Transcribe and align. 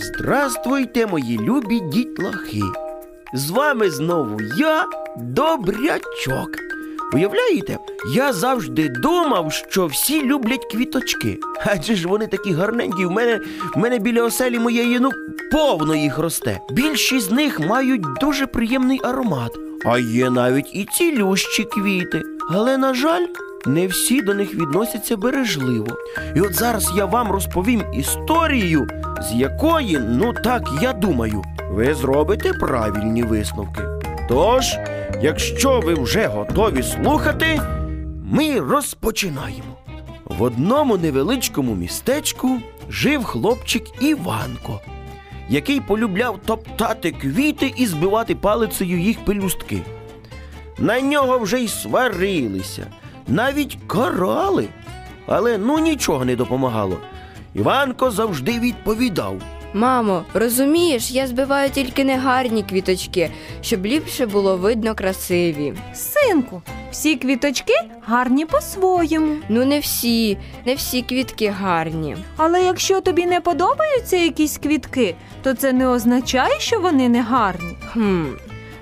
Здравствуйте, 0.00 1.06
мої 1.06 1.38
любі 1.38 1.80
дітлахи! 1.80 2.62
З 3.34 3.50
вами 3.50 3.90
знову 3.90 4.40
я, 4.58 4.86
Добрячок. 5.16 6.50
Уявляєте, 7.12 7.78
я 8.14 8.32
завжди 8.32 8.88
думав, 8.88 9.52
що 9.52 9.86
всі 9.86 10.22
люблять 10.22 10.72
квіточки. 10.72 11.38
Адже 11.66 11.94
ж 11.94 12.08
вони 12.08 12.26
такі 12.26 12.52
гарненькі. 12.52 13.04
В 13.04 13.10
мене, 13.10 13.40
в 13.74 13.78
мене 13.78 13.98
біля 13.98 14.22
оселі 14.22 14.58
моєї, 14.58 15.00
ну, 15.00 15.10
повно 15.52 15.94
їх 15.94 16.18
росте. 16.18 16.60
Більшість 16.70 17.26
з 17.26 17.30
них 17.30 17.60
мають 17.60 18.02
дуже 18.20 18.46
приємний 18.46 19.00
аромат. 19.04 19.52
А 19.84 19.98
є 19.98 20.30
навіть 20.30 20.74
і 20.74 20.84
цілющі 20.92 21.64
квіти. 21.64 22.22
Але, 22.50 22.78
на 22.78 22.94
жаль, 22.94 23.26
не 23.68 23.86
всі 23.86 24.22
до 24.22 24.34
них 24.34 24.54
відносяться 24.54 25.16
бережливо. 25.16 25.98
І 26.36 26.40
от 26.40 26.54
зараз 26.54 26.92
я 26.96 27.04
вам 27.04 27.30
розповім 27.32 27.84
історію, 27.94 28.88
з 29.22 29.34
якої, 29.34 29.98
ну 29.98 30.32
так 30.44 30.70
я 30.82 30.92
думаю, 30.92 31.44
ви 31.70 31.94
зробите 31.94 32.52
правильні 32.52 33.22
висновки. 33.22 33.82
Тож, 34.28 34.76
якщо 35.22 35.80
ви 35.80 35.94
вже 35.94 36.26
готові 36.26 36.82
слухати, 36.82 37.60
ми 38.32 38.60
розпочинаємо. 38.60 39.76
В 40.24 40.42
одному 40.42 40.96
невеличкому 40.96 41.74
містечку 41.74 42.60
жив 42.90 43.24
хлопчик 43.24 43.84
Іванко, 44.00 44.80
який 45.48 45.80
полюбляв 45.80 46.38
топтати 46.46 47.10
квіти 47.10 47.74
і 47.76 47.86
збивати 47.86 48.34
палицею 48.34 48.98
їх 48.98 49.24
пелюстки. 49.24 49.82
На 50.78 51.00
нього 51.00 51.38
вже 51.38 51.60
й 51.60 51.68
сварилися, 51.68 52.86
навіть 53.28 53.78
карали. 53.86 54.68
Але 55.26 55.58
ну 55.58 55.78
нічого 55.78 56.24
не 56.24 56.36
допомагало. 56.36 56.98
Іванко 57.54 58.10
завжди 58.10 58.58
відповідав. 58.58 59.40
Мамо, 59.74 60.24
розумієш, 60.34 61.10
я 61.10 61.26
збиваю 61.26 61.70
тільки 61.70 62.04
негарні 62.04 62.62
квіточки, 62.62 63.30
щоб 63.62 63.86
ліпше 63.86 64.26
було 64.26 64.56
видно 64.56 64.94
красиві. 64.94 65.74
Синку, 65.94 66.62
всі 66.90 67.16
квіточки 67.16 67.74
гарні 68.06 68.46
по-своєму. 68.46 69.36
Ну, 69.48 69.64
не 69.64 69.78
всі, 69.80 70.38
не 70.66 70.74
всі 70.74 71.02
квітки 71.02 71.48
гарні. 71.48 72.16
Але 72.36 72.62
якщо 72.64 73.00
тобі 73.00 73.26
не 73.26 73.40
подобаються 73.40 74.16
якісь 74.16 74.58
квітки, 74.58 75.14
то 75.42 75.54
це 75.54 75.72
не 75.72 75.88
означає, 75.88 76.60
що 76.60 76.80
вони 76.80 77.08
не 77.08 77.22
гарні. 77.22 77.76
Хм, 77.92 78.24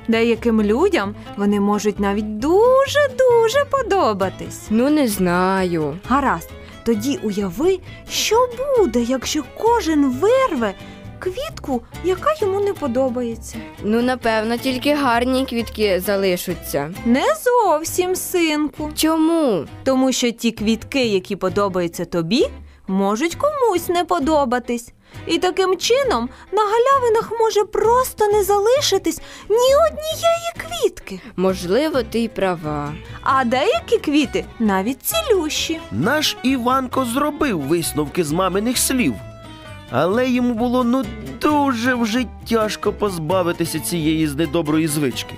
Деяким 0.08 0.62
людям 0.62 1.14
вони 1.36 1.60
можуть 1.60 2.00
навіть 2.00 2.38
дуже-дуже 2.38 3.64
подобатись. 3.70 4.60
ну 4.70 4.90
не 4.90 5.08
знаю. 5.08 5.98
Гаразд, 6.08 6.50
тоді 6.84 7.18
уяви, 7.22 7.78
що 8.10 8.48
буде, 8.78 9.00
якщо 9.02 9.42
кожен 9.58 10.10
вирве 10.10 10.74
квітку, 11.18 11.82
яка 12.04 12.34
йому 12.40 12.60
не 12.60 12.72
подобається. 12.72 13.56
Ну, 13.82 14.02
напевно, 14.02 14.56
тільки 14.56 14.94
гарні 14.94 15.46
квітки 15.46 16.00
залишаться. 16.00 16.94
Не 17.04 17.24
зовсім, 17.44 18.16
синку. 18.16 18.90
Чому? 18.94 19.64
Тому 19.84 20.12
що 20.12 20.30
ті 20.30 20.52
квітки, 20.52 21.06
які 21.06 21.36
подобаються 21.36 22.04
тобі, 22.04 22.46
можуть 22.88 23.34
комусь 23.34 23.88
не 23.88 24.04
подобатись. 24.04 24.92
І 25.26 25.38
таким 25.38 25.76
чином 25.76 26.28
на 26.52 26.62
галявинах 26.62 27.32
може 27.40 27.64
просто 27.64 28.26
не 28.26 28.44
залишитись 28.44 29.20
ні 29.48 29.74
однієї 29.90 30.52
квітки. 30.56 31.20
Можливо, 31.36 32.02
ти 32.02 32.18
й 32.18 32.28
права. 32.28 32.94
А 33.22 33.44
деякі 33.44 33.98
квіти 33.98 34.44
навіть 34.58 34.98
цілющі. 35.02 35.80
Наш 35.92 36.36
Іванко 36.42 37.04
зробив 37.04 37.60
висновки 37.60 38.24
з 38.24 38.32
маминих 38.32 38.78
слів, 38.78 39.14
але 39.90 40.28
йому 40.28 40.54
було 40.54 40.84
ну 40.84 41.04
дуже 41.40 41.94
вже 41.94 42.24
тяжко 42.48 42.92
позбавитися 42.92 43.80
цієї 43.80 44.26
знедоброї 44.26 44.88
звички. 44.88 45.34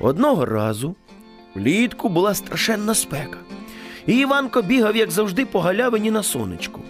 Одного 0.00 0.44
разу 0.44 0.94
влітку 1.54 2.08
була 2.08 2.34
страшенна 2.34 2.94
спека, 2.94 3.38
і 4.06 4.12
Іванко 4.18 4.62
бігав, 4.62 4.96
як 4.96 5.10
завжди, 5.10 5.46
по 5.46 5.60
галявині 5.60 6.10
на 6.10 6.22
сонечку. 6.22 6.80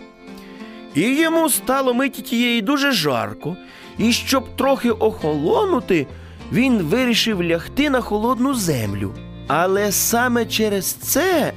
І 0.95 1.01
йому 1.01 1.49
стало 1.49 1.95
миті 1.95 2.23
тієї 2.23 2.63
дуже 2.63 2.93
жарко, 2.93 3.57
і 3.99 4.13
щоб 4.13 4.57
трохи 4.57 4.91
охолонути, 4.91 6.07
він 6.53 6.79
вирішив 6.83 7.43
лягти 7.45 7.91
на 7.91 8.01
холодну 8.01 8.55
землю. 8.55 9.15
Але 9.49 9.93
саме 9.93 10.47
через 10.47 10.93
це 10.93 11.53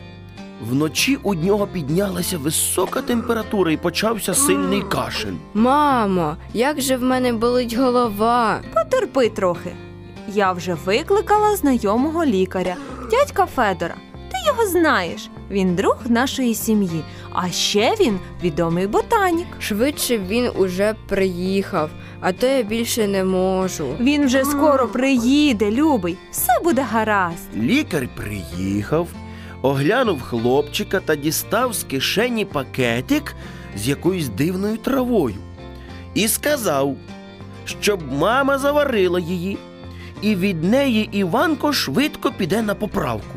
Вночі 0.61 1.17
у 1.23 1.33
нього 1.33 1.67
піднялася 1.67 2.37
висока 2.37 3.01
температура 3.01 3.71
і 3.71 3.77
почався 3.77 4.33
сильний 4.33 4.81
кашель. 4.81 5.33
Мамо, 5.53 6.37
як 6.53 6.81
же 6.81 6.97
в 6.97 7.01
мене 7.01 7.33
болить 7.33 7.73
голова? 7.73 8.61
Потерпи 8.73 9.29
трохи. 9.29 9.75
Я 10.27 10.51
вже 10.51 10.73
викликала 10.73 11.55
знайомого 11.55 12.25
лікаря, 12.25 12.75
дядька 13.11 13.45
Федора. 13.45 13.95
Ти 14.13 14.37
його 14.47 14.65
знаєш. 14.67 15.29
Він 15.51 15.75
друг 15.75 15.97
нашої 16.09 16.55
сім'ї, 16.55 17.03
а 17.33 17.49
ще 17.49 17.95
він 17.99 18.19
відомий 18.43 18.87
ботанік. 18.87 19.47
Швидше 19.59 20.17
б 20.17 20.27
він 20.27 20.49
уже 20.55 20.95
приїхав, 21.07 21.89
а 22.19 22.33
то 22.33 22.47
я 22.47 22.63
більше 22.63 23.07
не 23.07 23.23
можу. 23.23 23.87
Він 23.99 24.25
вже 24.25 24.45
скоро 24.45 24.87
приїде, 24.87 25.71
любий. 25.71 26.17
Все 26.31 26.51
буде 26.63 26.81
гаразд. 26.81 27.47
Лікар 27.57 28.09
приїхав, 28.15 29.07
оглянув 29.61 30.21
хлопчика 30.21 30.99
та 30.99 31.15
дістав 31.15 31.73
з 31.73 31.83
кишені 31.83 32.45
пакетик 32.45 33.35
з 33.75 33.87
якоюсь 33.87 34.29
дивною 34.29 34.77
травою. 34.77 35.35
І 36.13 36.27
сказав, 36.27 36.95
щоб 37.65 38.13
мама 38.13 38.57
заварила 38.57 39.19
її, 39.19 39.57
і 40.21 40.35
від 40.35 40.63
неї 40.63 41.09
Іванко 41.11 41.73
швидко 41.73 42.31
піде 42.31 42.61
на 42.61 42.75
поправку. 42.75 43.36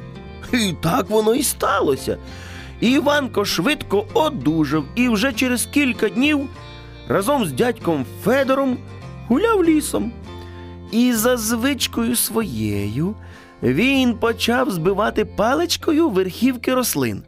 І 0.52 0.74
так 0.82 1.10
воно 1.10 1.34
і 1.34 1.42
сталося. 1.42 2.18
Іванко 2.80 3.44
швидко 3.44 4.06
одужав 4.14 4.84
і 4.94 5.08
вже 5.08 5.32
через 5.32 5.66
кілька 5.66 6.08
днів 6.08 6.48
разом 7.08 7.44
з 7.44 7.52
дядьком 7.52 8.06
Федором 8.24 8.78
гуляв 9.28 9.64
лісом. 9.64 10.12
І 10.92 11.12
за 11.12 11.36
звичкою 11.36 12.16
своєю 12.16 13.14
він 13.62 14.14
почав 14.14 14.70
збивати 14.70 15.24
паличкою 15.24 16.08
верхівки 16.08 16.74
рослин. 16.74 17.22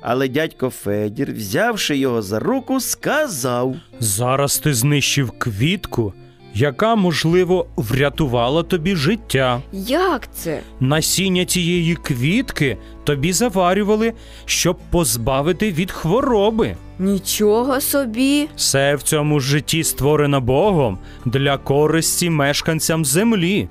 Але 0.00 0.28
дядько 0.28 0.70
Федір, 0.70 1.32
взявши 1.32 1.96
його 1.96 2.22
за 2.22 2.38
руку, 2.38 2.80
сказав: 2.80 3.76
Зараз 4.00 4.58
ти 4.58 4.74
знищив 4.74 5.30
квітку, 5.30 6.12
яка, 6.56 6.96
можливо, 6.96 7.66
врятувала 7.76 8.62
тобі 8.62 8.96
життя. 8.96 9.60
Як 9.72 10.28
це? 10.34 10.60
Насіння 10.80 11.44
цієї 11.44 11.94
квітки 11.94 12.76
тобі 13.04 13.32
заварювали, 13.32 14.12
щоб 14.44 14.78
позбавити 14.90 15.72
від 15.72 15.90
хвороби. 15.90 16.76
Нічого 16.98 17.80
собі. 17.80 18.48
Все 18.56 18.94
в 18.94 19.02
цьому 19.02 19.40
житті 19.40 19.84
створено 19.84 20.40
Богом 20.40 20.98
для 21.24 21.58
користі 21.58 22.30
мешканцям 22.30 23.04
землі. 23.04 23.68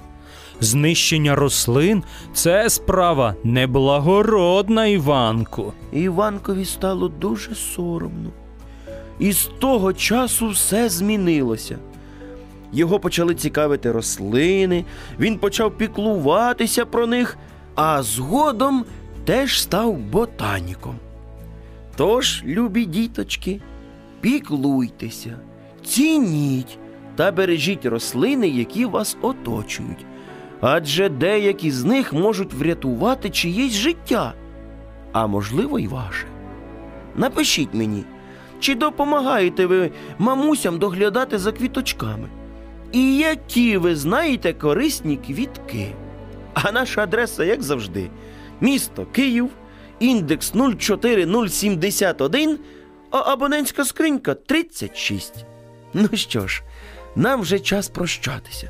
Знищення 0.61 1.35
рослин 1.35 2.03
це 2.33 2.69
справа 2.69 3.35
неблагородна, 3.43 4.85
Іванку. 4.85 5.73
Іванкові 5.93 6.65
стало 6.65 7.07
дуже 7.07 7.55
соромно. 7.55 8.29
І 9.19 9.31
з 9.31 9.49
того 9.59 9.93
часу 9.93 10.49
все 10.49 10.89
змінилося. 10.89 11.77
Його 12.73 12.99
почали 12.99 13.35
цікавити 13.35 13.91
рослини, 13.91 14.85
він 15.19 15.37
почав 15.37 15.77
піклуватися 15.77 16.85
про 16.85 17.07
них, 17.07 17.37
а 17.75 18.03
згодом 18.03 18.85
теж 19.25 19.61
став 19.61 19.97
ботаніком. 19.97 20.95
Тож, 21.95 22.43
любі 22.45 22.85
діточки, 22.85 23.61
піклуйтеся, 24.21 25.39
цініть 25.85 26.77
та 27.15 27.31
бережіть 27.31 27.85
рослини, 27.85 28.47
які 28.47 28.85
вас 28.85 29.17
оточують, 29.21 30.05
адже 30.61 31.09
деякі 31.09 31.71
з 31.71 31.83
них 31.83 32.13
можуть 32.13 32.53
врятувати 32.53 33.29
чиєсь 33.29 33.73
життя, 33.73 34.33
а 35.11 35.27
можливо, 35.27 35.79
й 35.79 35.87
ваше. 35.87 36.25
Напишіть 37.15 37.73
мені, 37.73 38.03
чи 38.59 38.75
допомагаєте 38.75 39.65
ви 39.65 39.91
мамусям 40.17 40.79
доглядати 40.79 41.37
за 41.37 41.51
квіточками? 41.51 42.27
І 42.95 43.17
які 43.17 43.77
ви 43.77 43.95
знаєте 43.95 44.53
корисні 44.53 45.17
квітки? 45.17 45.87
А 46.53 46.71
наша 46.71 47.01
адреса, 47.01 47.43
як 47.43 47.63
завжди, 47.63 48.09
місто 48.61 49.05
Київ, 49.11 49.49
індекс 49.99 50.53
04071, 50.79 52.59
а 53.11 53.17
абонентська 53.17 53.85
скринька 53.85 54.33
36. 54.33 55.45
Ну 55.93 56.09
що 56.13 56.47
ж, 56.47 56.63
нам 57.15 57.41
вже 57.41 57.59
час 57.59 57.89
прощатися. 57.89 58.69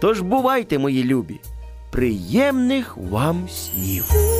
Тож 0.00 0.20
бувайте, 0.20 0.78
мої 0.78 1.04
любі, 1.04 1.40
приємних 1.90 2.96
вам 2.96 3.48
снів! 3.48 4.33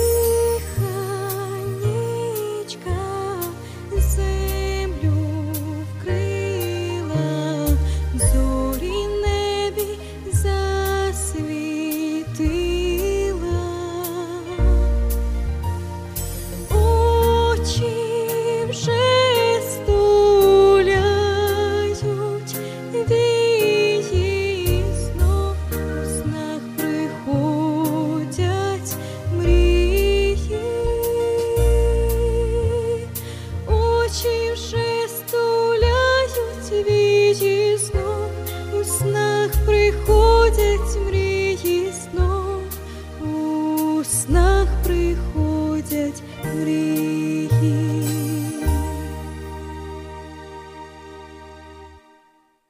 снах 44.15 44.67
приходять 44.83 46.23
мрії. 46.55 47.14